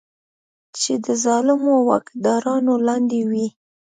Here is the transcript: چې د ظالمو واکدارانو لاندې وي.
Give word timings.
چې 0.79 0.93
د 1.05 1.07
ظالمو 1.23 1.73
واکدارانو 1.89 2.73
لاندې 2.87 3.19
وي. 3.29 3.47